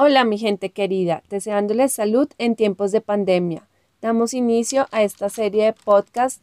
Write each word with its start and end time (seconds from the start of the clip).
Hola 0.00 0.22
mi 0.22 0.38
gente 0.38 0.70
querida, 0.70 1.24
deseándoles 1.28 1.92
salud 1.92 2.28
en 2.38 2.54
tiempos 2.54 2.92
de 2.92 3.00
pandemia. 3.00 3.68
Damos 4.00 4.32
inicio 4.32 4.86
a 4.92 5.02
esta 5.02 5.28
serie 5.28 5.64
de 5.64 5.72
podcast 5.72 6.40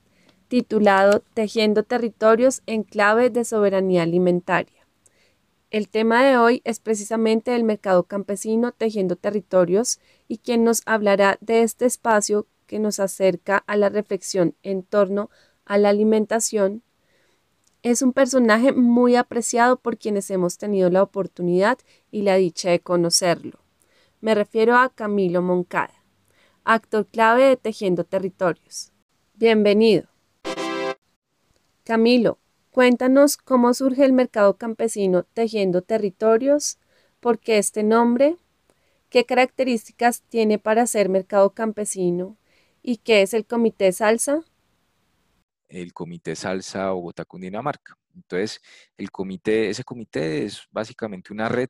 titulado 0.50 1.24
Tejiendo 1.34 1.84
territorios 1.84 2.64
en 2.66 2.84
clave 2.84 3.30
de 3.30 3.46
soberanía 3.46 4.04
alimentaria. 4.04 4.86
El 5.72 5.88
tema 5.88 6.22
de 6.26 6.36
hoy 6.36 6.62
es 6.66 6.82
precisamente 6.82 7.56
el 7.56 7.64
mercado 7.64 8.04
campesino 8.04 8.74
tejiendo 8.74 9.16
territorios 9.16 10.02
y 10.28 10.40
quien 10.40 10.66
nos 10.66 10.82
hablará 10.86 11.38
de 11.40 11.62
este 11.62 11.86
espacio 11.86 12.48
que 12.68 12.80
nos 12.80 13.00
acerca 13.00 13.64
a 13.68 13.78
la 13.78 13.88
reflexión 13.88 14.54
en 14.64 14.84
torno 14.84 15.30
a 15.64 15.78
la 15.78 15.88
alimentación 15.88 16.84
es 17.92 18.02
un 18.02 18.14
personaje 18.14 18.72
muy 18.74 19.16
apreciado 19.16 19.78
por 19.78 20.00
quienes 20.00 20.32
hemos 20.32 20.58
tenido 20.58 20.90
la 20.90 21.04
oportunidad 21.04 21.78
y 22.10 22.24
la 22.24 22.36
dicha 22.36 22.72
de 22.72 22.80
conocerlo. 22.80 23.60
Me 24.22 24.34
refiero 24.34 24.76
a 24.76 24.90
Camilo 24.90 25.44
Moncada, 25.44 25.94
actor 26.64 27.06
clave 27.06 27.44
de 27.44 27.58
Tejiendo 27.58 28.04
Territorios. 28.04 28.92
Bienvenido. 29.36 30.08
Camilo, 31.84 32.40
cuéntanos 32.72 33.38
cómo 33.38 33.72
surge 33.76 34.04
el 34.04 34.14
mercado 34.14 34.58
campesino 34.58 35.22
Tejiendo 35.22 35.84
Territorios, 35.84 36.80
por 37.20 37.38
qué 37.38 37.60
este 37.60 37.84
nombre, 37.84 38.38
qué 39.10 39.26
características 39.26 40.24
tiene 40.24 40.58
para 40.58 40.88
ser 40.88 41.08
mercado 41.08 41.52
campesino 41.52 42.36
y 42.82 42.98
qué 42.98 43.22
es 43.22 43.36
el 43.36 43.46
Comité 43.46 43.92
Salsa 43.92 44.44
el 45.68 45.94
Comité 45.94 46.36
Salsa 46.36 46.92
Bogotá 46.92 47.26
Cundinamarca. 47.26 47.98
Entonces, 48.16 48.62
el 48.98 49.12
comité, 49.12 49.70
ese 49.70 49.84
comité 49.84 50.46
es 50.46 50.68
básicamente 50.72 51.34
una 51.34 51.50
red 51.50 51.70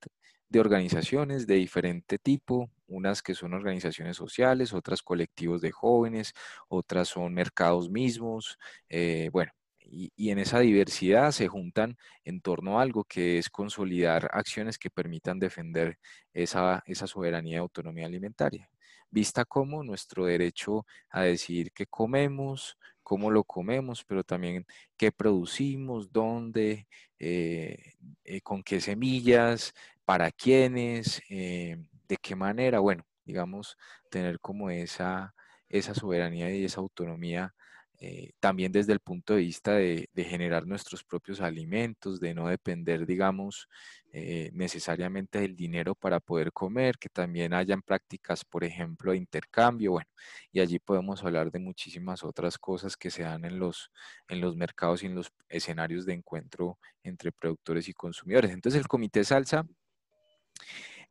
de 0.50 0.60
organizaciones 0.60 1.48
de 1.48 1.56
diferente 1.56 2.20
tipo, 2.20 2.70
unas 2.88 3.22
que 3.22 3.34
son 3.34 3.54
organizaciones 3.54 4.16
sociales, 4.18 4.74
otras 4.74 5.02
colectivos 5.02 5.62
de 5.62 5.72
jóvenes, 5.72 6.34
otras 6.68 7.08
son 7.10 7.34
mercados 7.34 7.90
mismos, 7.90 8.58
eh, 8.90 9.30
bueno, 9.34 9.52
y, 9.90 10.30
en 10.30 10.40
esa 10.40 10.60
diversidad 10.60 11.32
se 11.32 11.48
juntan 11.48 11.98
en 12.24 12.42
torno 12.42 12.80
a 12.80 12.82
algo 12.84 13.04
que 13.04 13.38
es 13.38 13.50
consolidar 13.50 14.30
acciones 14.34 14.78
que 14.78 14.90
permitan 14.90 15.40
defender 15.40 15.98
esa, 16.34 16.84
esa 16.86 17.08
soberanía 17.08 17.56
y 17.56 17.60
autonomía 17.60 18.06
alimentaria, 18.06 18.70
vista 19.10 19.46
como 19.46 19.84
nuestro 19.84 20.26
derecho 20.26 20.86
a 21.10 21.24
decidir 21.24 21.72
qué 21.72 21.86
comemos, 21.86 22.78
cómo 23.04 23.30
lo 23.32 23.44
comemos, 23.44 24.04
pero 24.04 24.24
también 24.24 24.66
qué 24.98 25.12
producimos, 25.12 26.12
dónde, 26.12 26.88
eh, 27.20 27.94
eh, 28.24 28.42
con 28.42 28.64
qué 28.64 28.82
semillas, 28.82 29.74
para 30.06 30.32
quiénes, 30.32 31.22
eh, 31.30 31.78
de 32.08 32.18
qué 32.18 32.36
manera, 32.36 32.80
bueno, 32.80 33.06
digamos, 33.26 33.78
tener 34.10 34.40
como 34.40 34.70
esa, 34.70 35.36
esa 35.70 35.94
soberanía 35.94 36.52
y 36.54 36.66
esa 36.66 36.82
autonomía 36.82 37.54
eh, 38.00 38.32
también 38.40 38.72
desde 38.72 38.94
el 38.94 39.00
punto 39.00 39.36
de 39.36 39.42
vista 39.42 39.74
de, 39.76 40.10
generar 40.16 40.68
nuestros 40.68 41.04
propios 41.04 41.40
alimentos, 41.40 42.20
de 42.20 42.34
no 42.34 42.48
depender, 42.48 43.06
digamos, 43.06 43.70
eh, 44.12 44.50
necesariamente 44.54 45.40
del 45.40 45.56
dinero 45.56 45.96
para 45.96 46.20
poder 46.20 46.52
comer, 46.52 46.98
que 46.98 47.10
también 47.10 47.54
hayan 47.54 47.82
prácticas, 47.82 48.44
por 48.44 48.64
ejemplo, 48.64 49.12
de 49.12 49.18
intercambio, 49.18 49.92
bueno, 49.94 50.10
y 50.52 50.60
allí 50.60 50.80
podemos 50.80 51.24
hablar 51.24 51.52
de 51.52 51.60
muchísimas 51.60 52.24
otras 52.24 52.58
cosas 52.58 52.98
que 52.98 53.12
se 53.12 53.24
dan 53.24 53.46
en 53.46 53.60
los, 53.60 53.92
en 54.28 54.42
los 54.42 54.56
mercados 54.56 55.04
y 55.04 55.06
en 55.06 55.16
los 55.16 55.32
escenarios 55.48 56.06
de 56.06 56.14
encuentro 56.14 56.78
entre 57.04 57.32
productores 57.32 57.88
y 57.88 57.94
consumidores. 57.94 58.52
Entonces, 58.52 58.82
el 58.82 58.88
Comité 58.88 59.24
Salsa, 59.24 59.66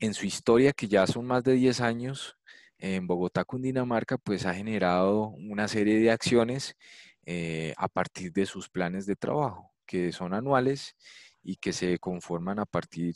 en 0.00 0.14
su 0.14 0.26
historia, 0.26 0.72
que 0.72 0.88
ya 0.88 1.06
son 1.06 1.26
más 1.26 1.44
de 1.44 1.52
10 1.52 1.80
años, 1.80 2.36
en 2.78 3.06
Bogotá, 3.06 3.44
Cundinamarca, 3.44 4.18
pues 4.18 4.46
ha 4.46 4.54
generado 4.54 5.28
una 5.28 5.68
serie 5.68 5.98
de 5.98 6.10
acciones 6.10 6.76
eh, 7.24 7.74
a 7.76 7.88
partir 7.88 8.32
de 8.32 8.46
sus 8.46 8.68
planes 8.68 9.06
de 9.06 9.16
trabajo, 9.16 9.72
que 9.86 10.12
son 10.12 10.34
anuales 10.34 10.96
y 11.42 11.56
que 11.56 11.72
se 11.72 11.98
conforman 11.98 12.58
a 12.58 12.66
partir 12.66 13.14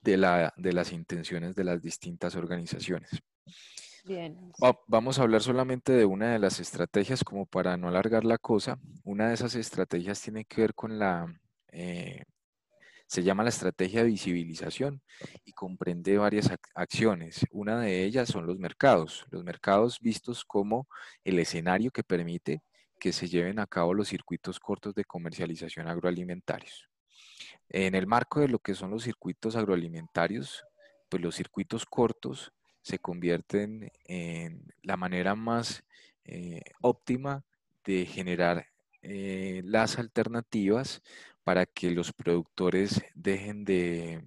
de, 0.00 0.16
la, 0.16 0.52
de 0.56 0.72
las 0.72 0.92
intenciones 0.92 1.54
de 1.54 1.64
las 1.64 1.82
distintas 1.82 2.34
organizaciones. 2.36 3.10
Bien. 4.04 4.52
vamos 4.86 5.18
a 5.18 5.22
hablar 5.22 5.40
solamente 5.40 5.92
de 5.92 6.04
una 6.04 6.32
de 6.32 6.38
las 6.38 6.60
estrategias 6.60 7.24
como 7.24 7.46
para 7.46 7.76
no 7.78 7.88
alargar 7.88 8.24
la 8.24 8.36
cosa. 8.36 8.78
Una 9.02 9.28
de 9.28 9.34
esas 9.34 9.54
estrategias 9.54 10.20
tiene 10.20 10.44
que 10.44 10.60
ver 10.60 10.74
con 10.74 10.98
la 10.98 11.26
eh, 11.72 12.24
se 13.06 13.22
llama 13.22 13.42
la 13.42 13.50
estrategia 13.50 14.02
de 14.02 14.10
visibilización 14.10 15.02
y 15.44 15.52
comprende 15.52 16.18
varias 16.18 16.50
acciones. 16.74 17.46
Una 17.50 17.80
de 17.80 18.04
ellas 18.04 18.28
son 18.28 18.46
los 18.46 18.58
mercados. 18.58 19.26
Los 19.30 19.44
mercados 19.44 20.00
vistos 20.00 20.44
como 20.44 20.88
el 21.22 21.38
escenario 21.38 21.90
que 21.90 22.02
permite 22.02 22.62
que 22.98 23.12
se 23.12 23.28
lleven 23.28 23.58
a 23.58 23.66
cabo 23.66 23.94
los 23.94 24.08
circuitos 24.08 24.58
cortos 24.58 24.94
de 24.94 25.04
comercialización 25.04 25.88
agroalimentarios. 25.88 26.88
En 27.68 27.94
el 27.94 28.06
marco 28.06 28.40
de 28.40 28.48
lo 28.48 28.58
que 28.58 28.74
son 28.74 28.90
los 28.90 29.04
circuitos 29.04 29.56
agroalimentarios, 29.56 30.64
pues 31.08 31.22
los 31.22 31.34
circuitos 31.34 31.84
cortos 31.84 32.52
se 32.82 32.98
convierten 32.98 33.90
en 34.04 34.72
la 34.82 34.96
manera 34.96 35.34
más 35.34 35.84
eh, 36.24 36.62
óptima 36.80 37.44
de 37.84 38.06
generar 38.06 38.66
eh, 39.02 39.62
las 39.64 39.98
alternativas 39.98 41.02
para 41.44 41.66
que 41.66 41.90
los 41.90 42.12
productores 42.12 43.02
dejen 43.14 43.64
de, 43.64 44.24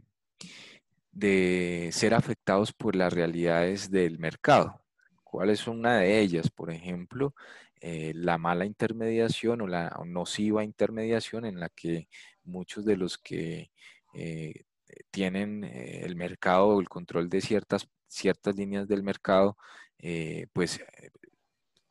de 1.11 1.89
ser 1.91 2.13
afectados 2.13 2.71
por 2.73 2.95
las 2.95 3.11
realidades 3.11 3.89
del 3.89 4.19
mercado. 4.19 4.81
¿Cuál 5.23 5.49
es 5.49 5.67
una 5.67 5.97
de 5.99 6.19
ellas? 6.19 6.49
Por 6.49 6.71
ejemplo, 6.71 7.33
eh, 7.81 8.11
la 8.15 8.37
mala 8.37 8.65
intermediación 8.65 9.61
o 9.61 9.67
la 9.67 9.95
nociva 10.05 10.63
intermediación 10.63 11.45
en 11.45 11.59
la 11.59 11.69
que 11.69 12.07
muchos 12.43 12.85
de 12.85 12.97
los 12.97 13.17
que 13.17 13.71
eh, 14.13 14.63
tienen 15.11 15.63
eh, 15.63 16.01
el 16.03 16.15
mercado 16.15 16.67
o 16.67 16.81
el 16.81 16.89
control 16.89 17.29
de 17.29 17.41
ciertas, 17.41 17.87
ciertas 18.07 18.55
líneas 18.55 18.87
del 18.87 19.03
mercado, 19.03 19.57
pues 20.53 20.79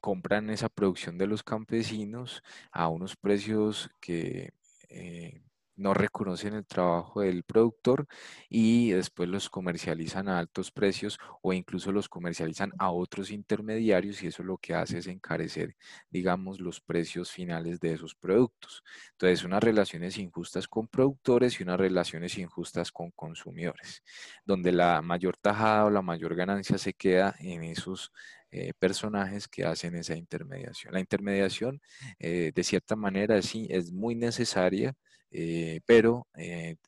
compran 0.01 0.51
esa 0.51 0.69
producción 0.69 1.19
de 1.19 1.27
los 1.27 1.43
campesinos 1.43 2.43
a 2.71 2.89
unos 2.89 3.17
precios 3.17 3.91
que 4.01 4.53
eh, 4.89 5.46
no 5.77 5.95
reconocen 5.95 6.55
el 6.55 6.67
trabajo 6.67 7.21
del 7.21 7.45
productor 7.45 8.07
y 8.49 8.91
después 8.91 9.29
los 9.29 9.49
comercializan 9.51 10.29
a 10.29 10.39
altos 10.39 10.71
precios 10.71 11.19
o 11.43 11.53
incluso 11.53 11.93
los 11.93 12.09
comercializan 12.09 12.73
a 12.79 12.91
otros 12.91 13.31
intermediarios 13.31 14.23
y 14.23 14.29
eso 14.29 14.43
lo 14.43 14.59
que 14.59 14.75
hace 14.75 14.99
es 14.99 15.07
encarecer, 15.07 15.77
digamos, 16.11 16.61
los 16.61 16.81
precios 16.81 17.31
finales 17.31 17.81
de 17.81 17.93
esos 17.95 18.15
productos. 18.15 18.83
Entonces, 19.13 19.45
unas 19.45 19.63
relaciones 19.63 20.19
injustas 20.19 20.67
con 20.69 20.89
productores 20.89 21.61
y 21.61 21.63
unas 21.63 21.79
relaciones 21.79 22.39
injustas 22.39 22.91
con 22.93 23.11
consumidores, 23.13 24.03
donde 24.45 24.73
la 24.73 25.03
mayor 25.03 25.37
tajada 25.37 25.85
o 25.85 25.91
la 25.91 26.03
mayor 26.03 26.35
ganancia 26.35 26.79
se 26.79 26.93
queda 26.95 27.35
en 27.39 27.63
esos 27.63 28.13
eh, 28.51 28.73
personajes 28.79 29.49
que 29.49 29.65
hacen 29.65 29.97
esa 29.97 30.17
intermediación. 30.17 30.93
La 30.95 31.01
intermediación, 31.01 31.81
eh, 32.19 32.53
de 32.55 32.65
cierta 32.65 32.97
manera, 32.97 33.43
sí, 33.43 33.67
es 33.71 33.93
muy 33.93 34.15
necesaria, 34.15 34.95
eh, 35.31 35.81
pero 35.87 36.27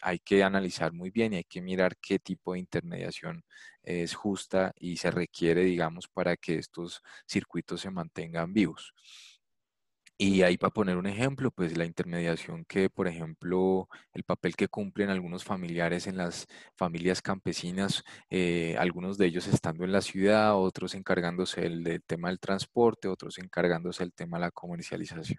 hay 0.01 0.19
que 0.21 0.43
analizar 0.43 0.93
muy 0.93 1.11
bien 1.11 1.33
y 1.33 1.37
hay 1.37 1.45
que 1.45 1.63
mirar 1.63 1.97
qué 1.99 2.19
tipo 2.19 2.53
de 2.53 2.61
intermediación 2.61 3.45
es 3.83 4.15
justa 4.15 4.73
y 4.79 4.97
se 4.99 5.11
requiere, 5.11 5.65
digamos, 5.65 6.09
para 6.09 6.37
que 6.37 6.59
estos 6.59 7.03
circuitos 7.27 7.81
se 7.81 7.91
mantengan 7.91 8.53
vivos. 8.53 8.95
Y 10.21 10.43
ahí 10.43 10.57
para 10.59 10.73
poner 10.73 10.97
un 10.97 11.07
ejemplo, 11.07 11.53
pues 11.53 11.77
la 11.77 11.85
intermediación 11.85 12.65
que, 12.65 12.91
por 12.91 13.07
ejemplo, 13.07 13.89
el 14.13 14.25
papel 14.25 14.57
que 14.57 14.67
cumplen 14.67 15.11
algunos 15.11 15.45
familiares 15.45 16.09
en 16.09 16.17
las 16.17 16.49
familias 16.75 17.23
campesinas, 17.23 18.03
eh, 18.29 18.75
algunos 18.81 19.17
de 19.17 19.27
ellos 19.27 19.47
estando 19.47 19.85
en 19.85 19.93
la 19.93 20.01
ciudad, 20.01 20.57
otros 20.57 20.97
encargándose 20.97 21.61
del, 21.61 22.03
tema 22.05 22.31
del 22.31 22.41
transporte, 22.41 23.07
otros 23.07 23.39
encargándose 23.39 24.03
del 24.03 24.13
tema 24.13 24.39
de 24.39 24.47
la 24.47 24.51
comercialización. 24.51 25.39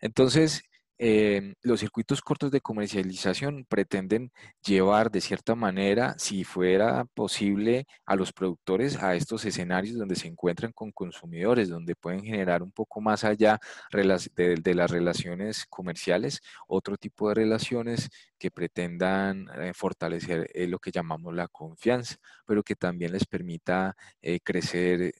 Entonces, 0.00 0.62
Em, 1.00 1.54
los 1.62 1.78
circuitos 1.78 2.20
cortos 2.20 2.50
de 2.50 2.60
comercialización 2.60 3.64
pretenden 3.68 4.32
llevar 4.66 5.12
de 5.12 5.20
cierta 5.20 5.54
manera, 5.54 6.16
si 6.18 6.42
fuera 6.42 7.04
posible, 7.14 7.86
a 8.04 8.16
los 8.16 8.32
productores 8.32 9.00
a 9.00 9.14
estos 9.14 9.44
escenarios 9.44 9.96
donde 9.96 10.16
se 10.16 10.26
encuentran 10.26 10.72
con 10.72 10.90
consumidores, 10.90 11.68
donde 11.68 11.94
pueden 11.94 12.24
generar 12.24 12.64
un 12.64 12.72
poco 12.72 13.00
más 13.00 13.22
allá 13.22 13.60
de, 13.92 14.74
las 14.74 14.90
relaciones 14.90 15.66
comerciales, 15.66 16.40
otro 16.66 16.96
tipo 16.96 17.28
de 17.28 17.34
relaciones 17.36 18.10
que 18.36 18.50
pretendan 18.50 19.46
eh, 19.56 19.72
fortalecer 19.74 20.50
eh, 20.52 20.66
lo 20.66 20.80
que 20.80 20.90
llamamos 20.90 21.32
la 21.32 21.46
confianza, 21.46 22.16
pero 22.44 22.64
que 22.64 22.74
también 22.74 23.12
les 23.12 23.24
permita 23.24 23.96
eh, 24.20 24.40
crecer 24.40 25.14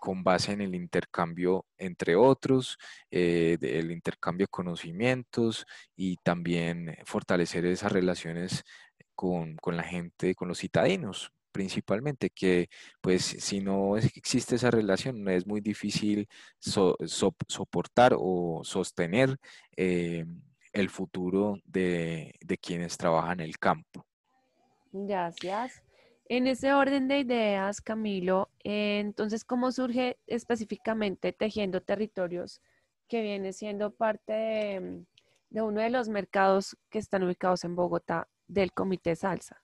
con 0.00 0.24
base 0.24 0.52
en 0.52 0.62
el 0.62 0.74
intercambio 0.74 1.66
entre 1.78 2.16
otros, 2.16 2.78
eh, 3.10 3.56
el 3.60 3.92
intercambio 3.92 4.46
de 4.46 4.50
conocimientos 4.50 5.66
y 5.94 6.16
también 6.24 6.96
fortalecer 7.04 7.64
esas 7.66 7.92
relaciones 7.92 8.64
con, 9.14 9.56
la 9.66 9.82
gente, 9.82 10.34
con 10.34 10.48
los 10.48 10.58
citadinos 10.58 11.30
principalmente, 11.52 12.30
que 12.30 12.68
pues 13.00 13.24
si 13.24 13.60
no 13.60 13.96
existe 13.96 14.54
esa 14.56 14.70
relación 14.70 15.28
es 15.28 15.46
muy 15.46 15.60
difícil 15.60 16.28
soportar 16.58 18.14
o 18.16 18.62
sostener 18.64 19.36
eh, 19.76 20.24
el 20.72 20.88
futuro 20.88 21.58
de, 21.64 22.34
de 22.40 22.58
quienes 22.58 22.96
trabajan 22.96 23.40
en 23.40 23.46
el 23.46 23.58
campo. 23.58 24.06
Gracias. 24.92 25.82
En 26.32 26.46
ese 26.46 26.72
orden 26.72 27.08
de 27.08 27.18
ideas, 27.18 27.80
Camilo, 27.80 28.50
entonces, 28.60 29.44
¿cómo 29.44 29.72
surge 29.72 30.16
específicamente 30.28 31.32
Tejiendo 31.32 31.82
Territorios, 31.82 32.60
que 33.08 33.20
viene 33.20 33.52
siendo 33.52 33.92
parte 33.92 34.32
de, 34.32 35.04
de 35.48 35.62
uno 35.62 35.80
de 35.80 35.90
los 35.90 36.08
mercados 36.08 36.76
que 36.88 37.00
están 37.00 37.24
ubicados 37.24 37.64
en 37.64 37.74
Bogotá 37.74 38.28
del 38.46 38.72
Comité 38.72 39.16
Salsa? 39.16 39.60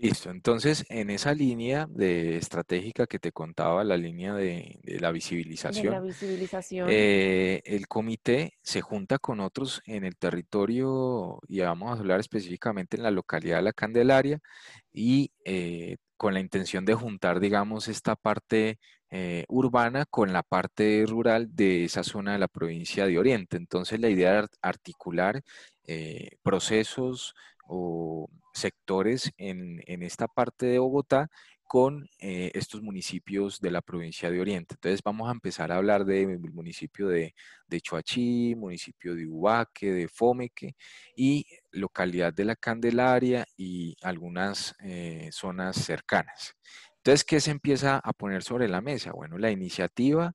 Listo, 0.00 0.30
entonces 0.30 0.84
en 0.90 1.10
esa 1.10 1.34
línea 1.34 1.88
de 1.90 2.36
estratégica 2.36 3.08
que 3.08 3.18
te 3.18 3.32
contaba, 3.32 3.82
la 3.82 3.96
línea 3.96 4.32
de, 4.32 4.78
la 4.84 5.10
visibilización, 5.10 5.92
eh, 6.88 7.60
el 7.64 7.88
comité 7.88 8.54
se 8.62 8.80
junta 8.80 9.18
con 9.18 9.40
otros 9.40 9.82
en 9.86 10.04
el 10.04 10.16
territorio, 10.16 11.40
y 11.48 11.60
vamos 11.60 11.96
a 11.96 12.00
hablar 12.00 12.20
específicamente 12.20 12.96
en 12.96 13.02
la 13.02 13.10
localidad 13.10 13.56
de 13.56 13.62
La 13.62 13.72
Candelaria, 13.72 14.38
y 14.92 15.32
eh, 15.44 15.96
con 16.16 16.32
la 16.32 16.40
intención 16.40 16.84
de 16.84 16.94
juntar, 16.94 17.40
digamos, 17.40 17.88
esta 17.88 18.14
parte 18.14 18.78
eh, 19.10 19.46
urbana 19.48 20.04
con 20.06 20.32
la 20.32 20.44
parte 20.44 21.04
rural 21.08 21.48
de 21.56 21.84
esa 21.84 22.04
zona 22.04 22.34
de 22.34 22.38
la 22.38 22.48
provincia 22.48 23.04
de 23.04 23.18
Oriente. 23.18 23.56
Entonces 23.56 23.98
la 23.98 24.10
idea 24.10 24.30
era 24.30 24.48
articular 24.62 25.42
procesos 26.42 27.34
o 27.66 28.28
sectores 28.58 29.32
en, 29.36 29.82
esta 30.02 30.28
parte 30.28 30.66
de 30.66 30.78
Bogotá 30.78 31.28
con 31.64 32.08
eh, 32.18 32.50
estos 32.54 32.82
municipios 32.82 33.60
de 33.60 33.70
la 33.70 33.82
provincia 33.82 34.30
de 34.30 34.40
Oriente. 34.40 34.74
Entonces 34.74 35.02
vamos 35.02 35.28
a 35.28 35.32
empezar 35.32 35.70
a 35.70 35.76
hablar 35.76 36.04
del 36.06 36.40
municipio 36.52 37.08
de, 37.08 37.34
de 37.66 37.80
Choachí, 37.80 38.54
municipio 38.56 39.14
de 39.14 39.26
Ubaque, 39.26 39.92
de 39.92 40.08
Fomeque 40.08 40.76
y 41.14 41.44
localidad 41.70 42.32
de 42.32 42.46
La 42.46 42.56
Candelaria 42.56 43.46
y 43.56 43.96
algunas 44.02 44.74
eh, 44.82 45.28
zonas 45.30 45.76
cercanas. 45.76 46.54
Entonces, 46.98 47.24
¿qué 47.24 47.40
se 47.40 47.50
empieza 47.50 47.98
a 47.98 48.12
poner 48.12 48.42
sobre 48.42 48.68
la 48.68 48.80
mesa? 48.80 49.12
Bueno, 49.12 49.38
la 49.38 49.50
iniciativa, 49.50 50.34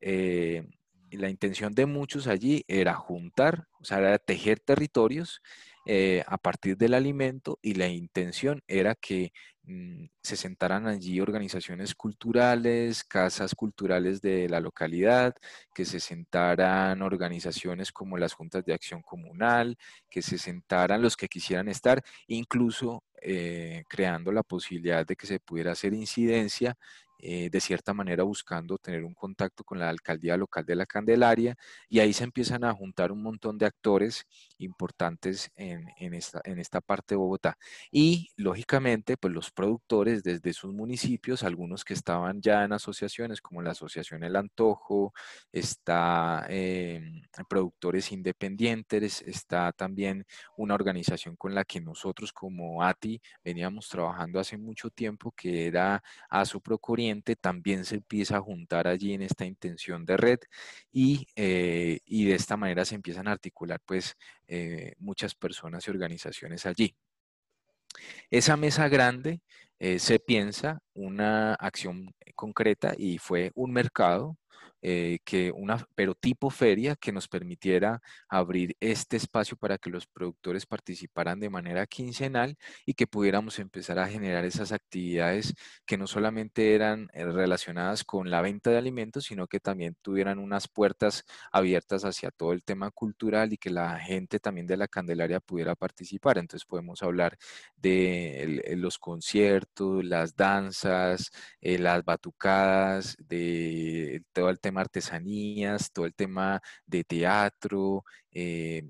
eh, 0.00 0.66
la 1.10 1.28
intención 1.30 1.74
de 1.74 1.86
muchos 1.86 2.26
allí 2.26 2.64
era 2.68 2.94
juntar, 2.94 3.66
o 3.80 3.84
sea, 3.84 3.98
era 3.98 4.18
tejer 4.18 4.60
territorios 4.60 5.42
eh, 5.88 6.24
a 6.26 6.36
partir 6.36 6.76
del 6.76 6.94
alimento 6.94 7.60
y 7.62 7.74
la 7.74 7.86
intención 7.86 8.60
era 8.66 8.96
que 8.96 9.32
mm, 9.62 10.06
se 10.20 10.36
sentaran 10.36 10.88
allí 10.88 11.20
organizaciones 11.20 11.94
culturales, 11.94 13.04
casas 13.04 13.54
culturales 13.54 14.20
de 14.20 14.48
la 14.48 14.58
localidad, 14.58 15.34
que 15.72 15.84
se 15.84 16.00
sentaran 16.00 17.02
organizaciones 17.02 17.92
como 17.92 18.18
las 18.18 18.32
juntas 18.32 18.64
de 18.64 18.74
acción 18.74 19.00
comunal, 19.00 19.78
que 20.10 20.22
se 20.22 20.38
sentaran 20.38 21.02
los 21.02 21.16
que 21.16 21.28
quisieran 21.28 21.68
estar, 21.68 22.02
incluso 22.26 23.04
eh, 23.22 23.84
creando 23.88 24.32
la 24.32 24.42
posibilidad 24.42 25.06
de 25.06 25.16
que 25.16 25.26
se 25.26 25.38
pudiera 25.40 25.72
hacer 25.72 25.94
incidencia 25.94 26.76
eh, 27.18 27.48
de 27.50 27.60
cierta 27.60 27.94
manera 27.94 28.24
buscando 28.24 28.78
tener 28.78 29.04
un 29.04 29.14
contacto 29.14 29.64
con 29.64 29.78
la 29.78 29.88
alcaldía 29.88 30.36
local 30.36 30.64
de 30.64 30.76
la 30.76 30.86
Candelaria 30.86 31.56
y 31.88 32.00
ahí 32.00 32.12
se 32.12 32.24
empiezan 32.24 32.64
a 32.64 32.74
juntar 32.74 33.12
un 33.12 33.22
montón 33.22 33.58
de 33.58 33.66
actores 33.66 34.26
importantes 34.58 35.50
en, 35.56 36.14
esta, 36.14 36.40
en 36.44 36.58
esta 36.58 36.80
parte 36.80 37.14
de 37.14 37.18
Bogotá. 37.18 37.58
Y 37.90 38.30
lógicamente, 38.36 39.16
pues 39.16 39.32
los 39.32 39.50
productores 39.50 40.22
desde 40.22 40.52
sus 40.52 40.72
municipios, 40.72 41.42
algunos 41.42 41.84
que 41.84 41.94
estaban 41.94 42.40
ya 42.40 42.64
en 42.64 42.72
asociaciones 42.72 43.40
como 43.40 43.62
la 43.62 43.72
Asociación 43.72 44.24
El 44.24 44.36
Antojo, 44.36 45.12
está 45.52 46.46
em, 46.48 47.22
Productores 47.48 48.12
Independientes, 48.12 49.22
está 49.22 49.72
también 49.72 50.26
una 50.56 50.74
organización 50.74 51.36
con 51.36 51.54
la 51.54 51.64
que 51.64 51.80
nosotros 51.80 52.32
como 52.32 52.82
ATI 52.82 53.20
veníamos 53.44 53.88
trabajando 53.88 54.40
hace 54.40 54.58
mucho 54.58 54.90
tiempo, 54.90 55.32
que 55.32 55.66
era 55.66 56.02
ASO 56.28 56.60
También 57.40 57.84
se 57.84 57.96
empieza 57.96 58.36
a 58.36 58.40
juntar 58.40 58.88
allí 58.88 59.12
en 59.14 59.22
esta 59.22 59.44
intención 59.44 60.04
de 60.04 60.16
red 60.16 60.38
y, 60.92 61.26
eh, 61.36 62.00
de 62.06 62.34
esta 62.34 62.56
manera 62.56 62.84
se 62.84 62.94
empiezan 62.94 63.28
a 63.28 63.32
articular 63.32 63.80
pues 63.84 64.16
eh, 64.48 64.94
muchas 64.98 65.34
personas 65.34 65.86
y 65.86 65.90
organizaciones 65.90 66.66
allí. 66.66 66.94
Esa 68.30 68.56
mesa 68.56 68.88
grande 68.88 69.40
eh, 69.78 69.98
se 69.98 70.18
piensa 70.18 70.80
una 70.94 71.54
acción 71.54 72.14
concreta 72.34 72.94
y 72.96 73.18
fue 73.18 73.52
un 73.54 73.72
mercado 73.72 74.36
eh, 74.82 75.18
que 75.24 75.52
una, 75.52 75.86
pero 75.94 76.14
tipo 76.14 76.50
feria 76.50 76.96
que 76.96 77.12
nos 77.12 77.28
permitiera 77.28 78.00
abrir 78.28 78.76
este 78.80 79.16
espacio 79.16 79.56
para 79.56 79.78
que 79.78 79.90
los 79.90 80.06
productores 80.06 80.66
participaran 80.66 81.40
de 81.40 81.50
manera 81.50 81.86
quincenal 81.86 82.56
y 82.84 82.94
que 82.94 83.06
pudiéramos 83.06 83.58
empezar 83.58 83.98
a 83.98 84.08
generar 84.08 84.44
esas 84.44 84.72
actividades 84.72 85.54
que 85.86 85.98
no 85.98 86.06
solamente 86.06 86.74
eran 86.74 87.08
eh, 87.12 87.24
relacionadas 87.24 88.04
con 88.04 88.30
la 88.30 88.42
venta 88.42 88.70
de 88.70 88.78
alimentos, 88.78 89.24
sino 89.24 89.46
que 89.46 89.60
también 89.60 89.96
tuvieran 90.02 90.38
unas 90.38 90.68
puertas 90.68 91.24
abiertas 91.52 92.04
hacia 92.04 92.30
todo 92.30 92.52
el 92.52 92.62
tema 92.62 92.90
cultural 92.90 93.52
y 93.52 93.58
que 93.58 93.70
la 93.70 93.98
gente 93.98 94.38
también 94.40 94.66
de 94.66 94.76
la 94.76 94.88
Candelaria 94.88 95.40
pudiera 95.40 95.74
participar. 95.74 96.38
Entonces 96.38 96.66
podemos 96.66 97.02
hablar 97.02 97.36
de 97.76 98.62
los 98.76 98.98
conciertos, 98.98 100.04
las 100.04 100.36
danzas, 100.36 101.30
eh, 101.60 101.78
las 101.78 102.04
batucadas, 102.04 103.16
de 103.18 104.22
todo 104.32 104.50
el 104.50 104.60
tema 104.66 104.80
artesanías, 104.80 105.92
todo 105.92 106.06
el 106.06 106.14
tema 106.14 106.60
de 106.86 107.04
teatro, 107.04 108.04
eh, 108.32 108.82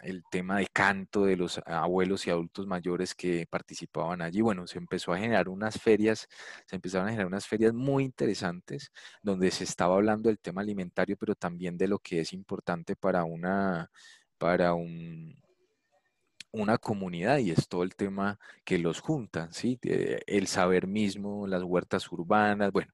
el 0.00 0.22
tema 0.30 0.58
de 0.58 0.66
canto 0.68 1.24
de 1.24 1.36
los 1.36 1.60
abuelos 1.66 2.26
y 2.26 2.30
adultos 2.30 2.66
mayores 2.66 3.14
que 3.14 3.46
participaban 3.50 4.22
allí. 4.22 4.40
Bueno, 4.40 4.66
se 4.66 4.78
empezó 4.78 5.12
a 5.12 5.18
generar 5.18 5.48
unas 5.48 5.78
ferias, 5.78 6.28
se 6.66 6.76
empezaron 6.76 7.08
a 7.08 7.10
generar 7.10 7.26
unas 7.26 7.46
ferias 7.46 7.74
muy 7.74 8.04
interesantes 8.04 8.90
donde 9.22 9.50
se 9.50 9.64
estaba 9.64 9.96
hablando 9.96 10.28
del 10.28 10.38
tema 10.38 10.62
alimentario, 10.62 11.16
pero 11.18 11.34
también 11.34 11.76
de 11.76 11.88
lo 11.88 11.98
que 11.98 12.20
es 12.20 12.32
importante 12.32 12.96
para 12.96 13.24
una, 13.24 13.90
para 14.38 14.72
un, 14.74 15.36
una 16.52 16.78
comunidad 16.78 17.38
y 17.38 17.50
es 17.50 17.68
todo 17.68 17.82
el 17.82 17.94
tema 17.94 18.38
que 18.64 18.78
los 18.78 19.00
junta, 19.00 19.48
¿sí? 19.52 19.78
El 19.82 20.46
saber 20.46 20.86
mismo, 20.86 21.46
las 21.46 21.62
huertas 21.62 22.10
urbanas, 22.12 22.72
bueno, 22.72 22.92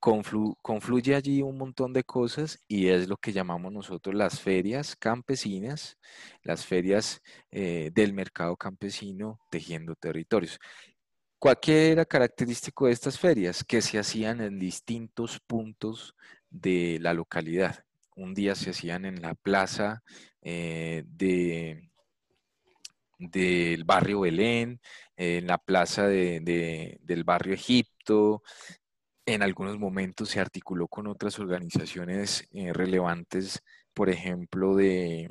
confluye 0.00 1.14
allí 1.14 1.42
un 1.42 1.58
montón 1.58 1.92
de 1.92 2.04
cosas 2.04 2.62
y 2.68 2.88
es 2.88 3.08
lo 3.08 3.16
que 3.16 3.32
llamamos 3.32 3.72
nosotros 3.72 4.14
las 4.14 4.40
ferias 4.40 4.94
campesinas, 4.96 5.98
las 6.42 6.64
ferias 6.64 7.20
eh, 7.50 7.90
del 7.92 8.12
mercado 8.12 8.56
campesino 8.56 9.40
tejiendo 9.50 9.94
territorios. 9.96 10.58
¿Cuál 11.38 11.58
era 11.66 12.04
característico 12.04 12.86
de 12.86 12.92
estas 12.92 13.18
ferias? 13.18 13.62
Que 13.64 13.80
se 13.80 13.98
hacían 13.98 14.40
en 14.40 14.58
distintos 14.58 15.40
puntos 15.46 16.14
de 16.50 16.98
la 17.00 17.14
localidad. 17.14 17.84
Un 18.16 18.34
día 18.34 18.54
se 18.54 18.70
hacían 18.70 19.04
en 19.04 19.22
la 19.22 19.34
plaza 19.34 20.02
eh, 20.42 21.04
de, 21.06 21.90
del 23.18 23.84
barrio 23.84 24.20
Belén, 24.20 24.80
en 25.16 25.46
la 25.46 25.58
plaza 25.58 26.06
del 26.06 27.24
barrio 27.24 27.54
Egipto, 27.54 28.42
en 29.28 29.42
algunos 29.42 29.78
momentos 29.78 30.30
se 30.30 30.40
articuló 30.40 30.88
con 30.88 31.06
otras 31.06 31.38
organizaciones 31.38 32.48
eh, 32.52 32.72
relevantes, 32.72 33.62
por 33.92 34.08
ejemplo, 34.08 34.74
de, 34.74 35.28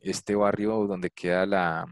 este 0.00 0.34
barrio 0.34 0.86
donde 0.86 1.10
queda 1.10 1.46
la, 1.46 1.86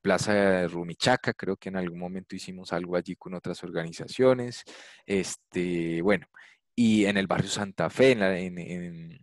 plaza 0.00 0.32
de 0.32 0.68
Rumichaca, 0.68 1.34
creo 1.34 1.56
que 1.56 1.68
en 1.68 1.76
algún 1.76 1.98
momento 1.98 2.34
hicimos 2.34 2.72
algo 2.72 2.96
allí 2.96 3.16
con 3.16 3.34
otras 3.34 3.62
organizaciones, 3.64 4.62
este, 5.04 6.00
bueno, 6.00 6.26
y 6.74 7.04
en 7.04 7.18
el 7.18 7.26
barrio 7.26 7.50
Santa 7.50 7.90
Fe, 7.90 8.12
en 8.12 9.18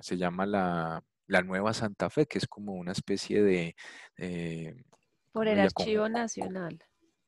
se 0.00 0.16
llama 0.16 0.46
la, 0.46 1.02
Nueva 1.44 1.74
Santa 1.74 2.08
Fe, 2.08 2.26
que 2.26 2.38
es 2.38 2.46
como 2.46 2.72
una 2.72 2.92
especie 2.92 3.42
de... 3.42 3.76
Eh, 4.16 4.74
por 5.32 5.46
el 5.46 5.60
Archivo 5.60 6.08
Nacional 6.08 6.78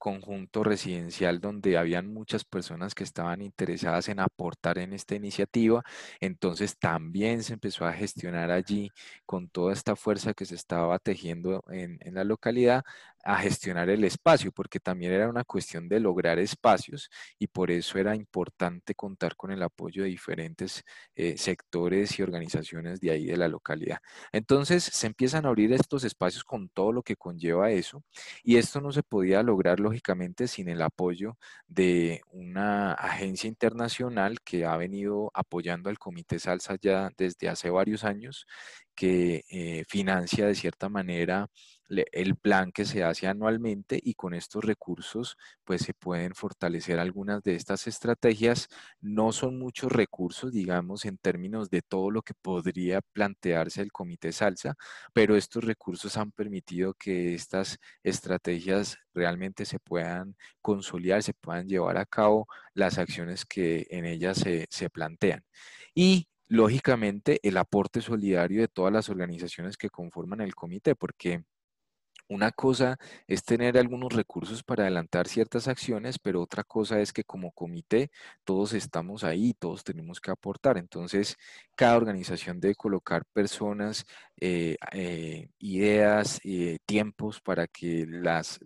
conjunto 0.07 0.63
residencial 0.63 1.41
donde 1.41 1.77
habían 1.77 2.15
muchas 2.15 2.45
personas 2.45 2.95
que 2.95 3.03
estaban 3.03 3.43
interesadas 3.43 4.09
en 4.09 4.21
aportar 4.21 4.79
en 4.79 4.93
esta 4.93 5.17
iniciativa. 5.17 5.83
Entonces 6.21 6.79
también 6.79 7.43
se 7.43 7.55
empezó 7.55 7.85
a 7.87 7.93
gestionar 7.93 8.53
allí 8.53 8.93
con 9.25 9.49
toda 9.49 9.73
esta 9.73 9.97
fuerza 9.97 10.33
que 10.33 10.45
se 10.45 10.55
estaba 10.55 11.01
tejiendo 11.01 11.65
en, 11.71 11.99
la 12.15 12.23
localidad, 12.23 12.85
a 13.27 13.39
gestionar 13.39 13.91
el 13.91 14.05
espacio, 14.05 14.53
porque 14.53 14.79
también 14.79 15.13
era 15.13 15.29
una 15.29 15.43
cuestión 15.43 15.89
de 15.89 15.99
lograr 15.99 16.39
espacios 16.39 17.11
y 17.41 17.49
por 17.49 17.73
eso 17.73 17.99
era 17.99 18.15
importante 18.15 18.95
contar 18.95 19.35
con 19.35 19.51
el 19.51 19.63
apoyo 19.65 20.05
de 20.05 20.11
diferentes 20.11 20.85
eh, 21.17 21.37
sectores 21.37 22.19
y 22.19 22.23
organizaciones 22.23 23.01
de 23.01 23.11
ahí 23.11 23.27
de 23.27 23.37
la 23.37 23.49
localidad. 23.49 23.99
Entonces 24.31 24.85
se 24.85 25.09
empiezan 25.09 25.45
a 25.45 25.49
abrir 25.49 25.73
estos 25.73 26.05
espacios 26.05 26.45
con 26.45 26.69
todo 26.69 26.93
lo 26.93 27.03
que 27.03 27.17
conlleva 27.17 27.73
eso 27.73 28.05
y 28.45 28.59
esto 28.59 28.81
no 28.81 28.93
se 28.93 29.03
podía 29.03 29.43
lograr 29.43 29.81
lógicamente 29.81 30.47
sin 30.47 30.69
el 30.69 30.81
apoyo 30.81 31.37
de 31.67 32.23
una 32.31 32.93
agencia 32.93 33.49
internacional 33.49 34.39
que 34.45 34.65
ha 34.67 34.77
venido 34.77 35.33
apoyando 35.35 35.91
al 35.91 35.99
Comité 35.99 36.39
Salsa 36.39 36.77
ya 36.81 37.11
desde 37.17 37.49
hace 37.49 37.71
varios 37.71 38.05
años 38.05 38.47
que 38.95 39.45
eh, 39.51 39.85
financia 39.89 40.47
de 40.47 40.55
cierta 40.55 40.89
manera 40.89 41.49
el 41.89 42.37
plan 42.37 42.73
que 42.73 42.85
se 42.85 43.05
hace 43.05 43.27
anualmente 43.27 43.99
y 44.03 44.15
con 44.15 44.35
estos 44.35 44.65
recursos 44.65 45.37
pues 45.65 45.83
se 45.83 45.95
pueden 45.95 46.35
fortalecer 46.35 46.99
algunas 46.99 47.43
de 47.43 47.55
estas 47.55 47.87
estrategias. 47.87 48.69
No 49.01 49.33
son 49.33 49.59
muchos 49.59 49.93
recursos, 49.93 50.53
digamos, 50.53 51.05
en 51.05 51.19
términos 51.19 51.71
de 51.71 51.83
todo 51.83 52.11
lo 52.11 52.23
que 52.23 52.35
podría 52.35 53.01
plantearse 53.13 53.83
el 53.83 53.93
Comité 53.93 54.33
Salsa, 54.33 54.75
pero 55.13 55.37
estos 55.37 55.65
recursos 55.65 56.17
han 56.17 56.33
permitido 56.33 56.95
que 56.95 57.35
estas 57.35 57.79
estrategias 58.03 58.99
realmente 59.15 59.65
se 59.65 59.79
puedan 59.79 60.37
consolidar, 60.61 61.23
se 61.23 61.35
puedan 61.35 61.69
llevar 61.69 61.99
a 61.99 62.07
cabo 62.07 62.47
las 62.75 62.99
acciones 62.99 63.45
que 63.47 63.87
en 63.91 64.05
ellas 64.05 64.39
se, 64.39 64.67
se 64.71 64.91
plantean. 64.91 65.45
Y 65.95 66.29
lógicamente 66.49 67.41
el 67.43 67.57
aporte 67.57 68.01
solidario 68.01 68.61
de 68.61 68.69
todas 68.69 68.93
las 68.93 69.09
organizaciones 69.09 69.77
que 69.77 69.91
conforman 69.91 70.41
el 70.41 70.55
comité, 70.55 70.95
porque 70.95 71.45
una 72.29 72.51
cosa 72.53 72.99
es 73.27 73.45
tener 73.45 73.79
algunos 73.79 74.13
recursos 74.13 74.63
para 74.63 74.85
adelantar 74.85 75.29
ciertas 75.29 75.69
acciones, 75.69 76.19
pero 76.19 76.43
otra 76.43 76.65
cosa 76.65 77.01
es 77.01 77.13
que 77.13 77.25
como 77.25 77.53
comité 77.53 78.11
todos 78.45 78.73
estamos 78.73 79.25
ahí, 79.25 79.55
todos 79.55 79.85
tenemos 79.85 80.21
que 80.21 80.31
aportar. 80.31 80.79
Entonces, 80.79 81.37
cada 81.75 81.97
organización 81.97 82.61
debe 82.61 82.75
colocar 82.75 83.25
personas, 83.33 84.07
eh, 84.41 84.77
eh, 84.93 85.49
ideas, 85.59 86.41
eh, 86.45 86.79
tiempos 86.87 87.41
para 87.41 87.67
que 87.67 88.07
las, 88.09 88.61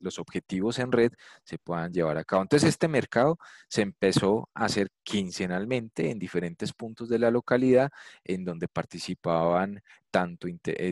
los 0.00 0.18
objetivos 0.18 0.78
en 0.78 0.92
red 0.92 1.12
se 1.44 1.58
puedan 1.58 1.92
llevar 1.92 2.18
a 2.18 2.24
cabo. 2.24 2.42
Entonces, 2.42 2.68
este 2.68 2.88
mercado 2.88 3.38
se 3.68 3.82
empezó 3.82 4.48
a 4.54 4.66
hacer 4.66 4.90
quincenalmente 5.02 6.10
en 6.10 6.18
diferentes 6.18 6.72
puntos 6.72 7.08
de 7.08 7.18
la 7.18 7.30
localidad, 7.30 7.90
en 8.24 8.44
donde 8.44 8.68
participaban 8.68 9.82
tanto, 10.10 10.48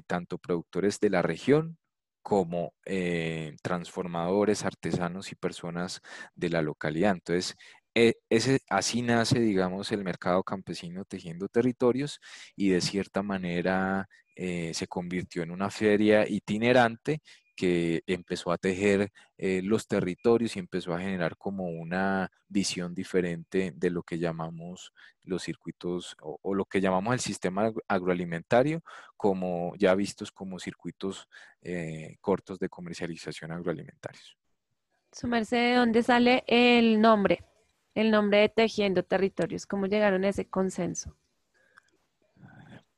tanto 0.07 0.39
productores 0.39 1.01
de 1.01 1.11
la 1.11 1.23
región, 1.23 1.79
como 2.27 2.75
eh, 2.85 3.55
transformadores, 3.63 4.65
artesanos 4.65 5.31
y 5.31 5.37
personas 5.37 6.01
de 6.35 6.51
la 6.51 6.61
localidad. 6.61 7.13
Entonces, 7.13 7.55
e, 7.95 8.15
así 8.69 9.01
nace, 9.03 9.39
digamos, 9.39 9.93
el 9.93 10.03
mercado 10.03 10.43
campesino 10.43 11.05
tejiendo 11.05 11.47
territorios 11.47 12.19
y 12.57 12.71
de 12.71 12.81
cierta 12.81 13.23
manera 13.23 14.09
eh, 14.35 14.73
se 14.75 14.89
convirtió 14.89 15.45
en 15.45 15.53
una 15.53 15.71
feria 15.71 16.29
itinerante 16.29 17.21
que 17.57 18.03
empezó 18.07 18.53
a 18.53 18.59
tejer 18.59 19.11
eh, 19.39 19.63
los 19.65 19.89
territorios 19.89 20.55
y 20.55 20.59
empezó 20.61 20.95
a 20.95 21.01
generar 21.01 21.37
como 21.37 21.69
una 21.69 22.31
visión 22.49 22.95
diferente 22.95 23.73
de 23.75 23.91
lo 23.91 24.03
que 24.03 24.19
llamamos 24.19 24.93
los 25.25 25.43
circuitos 25.43 26.17
o, 26.21 26.55
lo 26.55 26.67
que 26.67 26.81
llamamos 26.81 27.15
el 27.15 27.21
sistema 27.21 27.73
agroalimentario, 27.89 28.83
como 29.17 29.75
ya 29.77 29.95
vistos 29.95 30.31
como 30.31 30.61
circuitos 30.61 31.29
eh, 31.63 32.17
cortos 32.21 32.59
de 32.59 32.69
comercialización 32.69 33.51
agroalimentarios. 33.51 34.37
Su 35.11 35.27
merced, 35.27 35.57
¿de 35.57 35.75
dónde 35.75 36.03
sale 36.03 36.45
el 36.47 37.01
nombre? 37.01 37.43
El 37.95 38.11
nombre 38.11 38.41
de 38.41 38.49
Tejiendo 38.51 39.03
Territorios. 39.03 39.67
¿Cómo 39.67 39.87
llegaron 39.87 40.25
a 40.25 40.29
ese 40.29 40.47
consenso? 40.47 41.17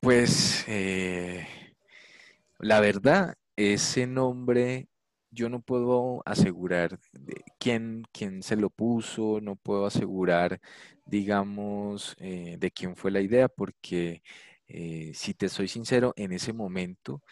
Pues 0.01 0.65
eh, 0.69 1.47
la 2.59 2.81
verdad, 2.81 3.37
ese 3.59 4.07
nombre 4.07 4.89
yo 5.31 5.49
no 5.49 5.61
puedo 5.61 6.23
asegurar 6.27 6.99
quién, 7.59 8.05
quién 8.13 8.43
se 8.43 8.57
lo 8.57 8.71
puso, 8.71 9.41
no 9.43 9.57
puedo 9.57 9.87
asegurar, 9.87 10.61
digamos, 11.05 12.15
eh, 12.19 12.57
de 12.59 12.71
quién 12.71 12.97
fue 12.97 13.11
la 13.11 13.21
idea, 13.21 13.49
porque 13.49 14.23
eh, 14.69 15.13
si 15.15 15.35
te 15.35 15.49
soy 15.49 15.69
sincero, 15.69 16.13
en 16.17 16.33
ese 16.33 16.53
momento 16.53 17.23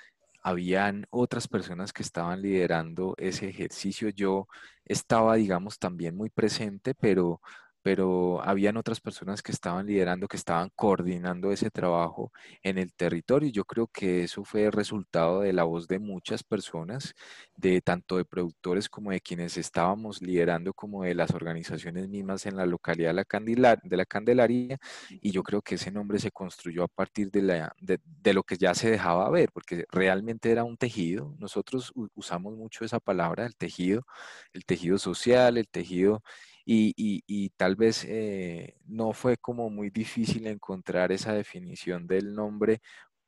habían 0.42 1.06
otras 1.10 1.48
personas 1.48 1.92
que 1.92 2.02
estaban 2.02 2.42
liderando 2.42 3.14
ese 3.18 3.48
ejercicio. 3.48 4.08
Yo 4.10 4.48
estaba, 4.84 5.36
digamos, 5.36 5.78
también 5.78 6.16
muy 6.16 6.30
presente, 6.30 6.94
pero 6.94 7.40
pero 7.86 8.42
habían 8.42 8.76
otras 8.76 9.00
personas 9.00 9.44
que 9.44 9.52
estaban 9.52 9.86
liderando, 9.86 10.26
que 10.26 10.36
estaban 10.36 10.72
coordinando 10.74 11.52
ese 11.52 11.70
trabajo 11.70 12.32
en 12.64 12.78
el 12.78 12.92
territorio. 12.92 13.48
Yo 13.48 13.64
creo 13.64 13.86
que 13.86 14.24
eso 14.24 14.42
fue 14.42 14.64
el 14.64 14.72
resultado 14.72 15.42
de 15.42 15.52
la 15.52 15.62
voz 15.62 15.86
de 15.86 16.00
muchas 16.00 16.42
personas, 16.42 17.14
de 17.54 17.80
tanto 17.80 18.16
de 18.16 18.24
productores 18.24 18.88
como 18.88 19.12
de 19.12 19.20
quienes 19.20 19.56
estábamos 19.56 20.20
liderando, 20.20 20.74
como 20.74 21.04
de 21.04 21.14
las 21.14 21.30
organizaciones 21.30 22.08
mismas 22.08 22.44
en 22.46 22.56
la 22.56 22.66
localidad 22.66 23.10
de 23.14 23.54
la, 23.56 23.76
de 23.80 23.96
la 23.96 24.04
Candelaria. 24.04 24.78
Y 25.08 25.30
yo 25.30 25.44
creo 25.44 25.62
que 25.62 25.76
ese 25.76 25.92
nombre 25.92 26.18
se 26.18 26.32
construyó 26.32 26.82
a 26.82 26.88
partir 26.88 27.30
de, 27.30 27.42
la, 27.42 27.72
de, 27.80 28.00
de 28.04 28.34
lo 28.34 28.42
que 28.42 28.56
ya 28.56 28.74
se 28.74 28.90
dejaba 28.90 29.30
ver, 29.30 29.50
porque 29.52 29.84
realmente 29.92 30.50
era 30.50 30.64
un 30.64 30.76
tejido. 30.76 31.36
Nosotros 31.38 31.92
usamos 32.16 32.56
mucho 32.56 32.84
esa 32.84 32.98
palabra, 32.98 33.46
el 33.46 33.54
tejido, 33.54 34.04
el 34.52 34.64
tejido 34.64 34.98
social, 34.98 35.56
el 35.56 35.68
tejido 35.68 36.24
y, 36.66 37.50
tal 37.56 37.76
vez 37.76 38.04
eh, 38.08 38.76
no 38.86 39.12
fue 39.12 39.36
como 39.36 39.70
muy 39.70 39.90
difícil 39.90 40.46
encontrar 40.46 41.12
esa 41.12 41.32
definición 41.32 42.06
del 42.06 42.34
nombre, 42.34 42.80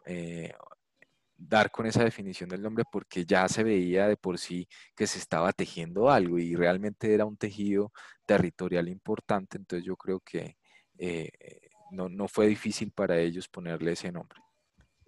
eh, 0.07 0.53
dar 1.37 1.71
con 1.71 1.87
esa 1.87 2.03
definición 2.03 2.49
del 2.49 2.63
nombre 2.63 2.85
porque 2.91 3.25
ya 3.25 3.49
se 3.49 3.63
veía 3.63 4.09
de 4.09 4.17
por 4.17 4.39
sí 4.39 4.69
que 4.97 5.07
se 5.07 5.21
estaba 5.21 5.53
tejiendo 5.53 6.11
algo 6.11 6.39
y 6.39 6.57
realmente 6.57 7.15
era 7.15 7.25
un 7.25 7.37
tejido 7.37 7.93
territorial 8.27 8.89
importante, 8.89 9.57
entonces 9.57 9.87
yo 9.87 9.97
creo 9.97 10.21
que 10.21 10.57
eh, 10.99 11.31
no, 11.93 12.09
no 12.09 12.27
fue 12.27 12.49
difícil 12.49 12.91
para 12.91 13.19
ellos 13.19 13.49
ponerle 13.49 13.93
ese 13.93 14.11
nombre. 14.11 14.41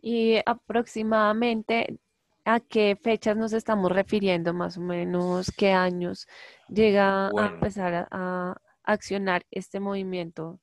Y 0.00 0.38
aproximadamente 0.46 1.99
¿A 2.44 2.61
qué 2.61 2.97
fechas 3.00 3.37
nos 3.37 3.52
estamos 3.52 3.92
refiriendo 3.92 4.54
más 4.54 4.78
o 4.78 4.80
menos? 4.80 5.50
¿Qué 5.56 5.73
años 5.73 6.26
llega 6.68 7.28
a 7.28 7.47
empezar 7.47 8.09
a, 8.11 8.56
accionar 8.82 9.47
este 9.50 9.78
movimiento, 9.78 10.59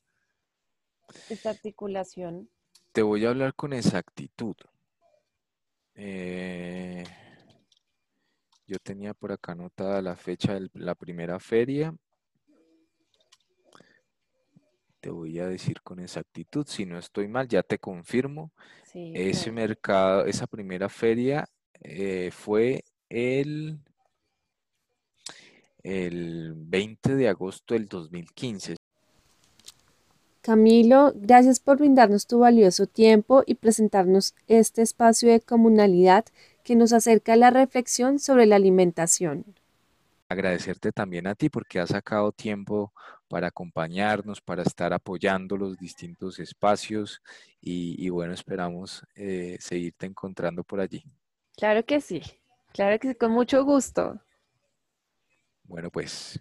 esta 1.29 1.51
articulación? 1.51 2.49
Te 2.91 3.03
voy 3.03 3.25
a 3.25 3.29
hablar 3.29 3.53
con 3.53 3.73
exactitud. 3.73 4.55
Eh, 5.93 7.03
yo 8.65 8.77
tenía 8.79 9.13
por 9.13 9.31
acá 9.31 9.51
anotada 9.51 10.01
la 10.01 10.15
fecha 10.15 10.59
de 10.59 10.69
la 10.73 10.95
primera 10.95 11.39
feria. 11.39 11.95
Te 14.99 15.11
voy 15.11 15.39
a 15.39 15.47
decir 15.47 15.81
con 15.83 15.99
exactitud, 15.99 16.65
si 16.67 16.85
no 16.87 16.97
estoy 16.97 17.27
mal, 17.27 17.47
ya 17.47 17.61
te 17.61 17.77
confirmo. 17.77 18.51
Ese 18.93 19.51
mercado, 19.51 20.25
esa 20.25 20.47
primera 20.47 20.89
feria 20.89 21.47
eh, 21.89 22.31
fue 22.31 22.83
el, 23.07 23.79
el 25.83 26.53
20 26.55 27.15
de 27.15 27.29
agosto 27.29 27.73
del 27.73 27.87
2015. 27.87 28.75
Camilo, 30.41 31.13
gracias 31.15 31.59
por 31.59 31.77
brindarnos 31.77 32.27
tu 32.27 32.39
valioso 32.39 32.87
tiempo 32.87 33.43
y 33.45 33.55
presentarnos 33.55 34.35
este 34.47 34.81
espacio 34.81 35.29
de 35.29 35.39
comunalidad 35.39 36.25
que 36.63 36.75
nos 36.75 36.91
acerca 36.91 37.33
a 37.33 37.37
la 37.37 37.51
reflexión 37.51 38.19
sobre 38.19 38.45
la 38.45 38.57
alimentación. 38.57 39.45
Agradecerte 40.29 40.91
también 40.91 41.25
a 41.27 41.35
ti 41.35 41.49
porque 41.49 41.79
has 41.79 41.89
sacado 41.89 42.33
tiempo 42.33 42.91
para 43.29 43.47
acompañarnos, 43.47 44.41
para 44.41 44.63
estar 44.63 44.91
apoyando 44.91 45.55
los 45.55 45.77
distintos 45.77 46.39
espacios 46.39 47.21
y, 47.61 48.09
bueno, 48.09 48.33
esperamos 48.33 49.03
eh, 49.15 49.57
seguirte 49.59 50.05
encontrando 50.05 50.63
por 50.63 50.81
allí. 50.81 51.03
Claro 51.57 51.83
que 51.85 52.01
sí, 52.01 52.21
claro 52.71 52.99
que 52.99 53.09
sí, 53.09 53.15
con 53.15 53.31
mucho 53.31 53.65
gusto. 53.65 54.21
Bueno, 55.63 55.89
pues. 55.89 56.39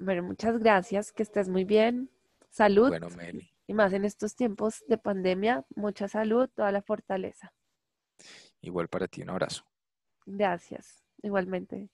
Bueno, 0.00 0.24
muchas 0.24 0.58
gracias, 0.58 1.12
que 1.12 1.22
estés 1.22 1.48
muy 1.48 1.64
bien. 1.64 2.10
Salud. 2.50 2.88
Bueno, 2.88 3.08
Meli. 3.10 3.48
Y 3.68 3.74
más 3.74 3.92
en 3.92 4.04
estos 4.04 4.34
tiempos 4.34 4.84
de 4.88 4.98
pandemia, 4.98 5.64
mucha 5.76 6.08
salud, 6.08 6.50
toda 6.54 6.72
la 6.72 6.82
fortaleza. 6.82 7.52
Igual 8.60 8.88
para 8.88 9.06
ti, 9.06 9.22
un 9.22 9.30
abrazo. 9.30 9.64
Gracias, 10.26 11.04
igualmente. 11.22 11.88